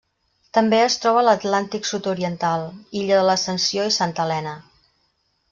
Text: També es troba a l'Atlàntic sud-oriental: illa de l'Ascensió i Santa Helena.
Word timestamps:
També 0.57 0.77
es 0.85 0.95
troba 1.03 1.21
a 1.21 1.23
l'Atlàntic 1.27 1.89
sud-oriental: 1.89 2.65
illa 3.03 3.21
de 3.21 3.29
l'Ascensió 3.29 3.87
i 3.91 3.95
Santa 4.01 4.27
Helena. 4.27 4.57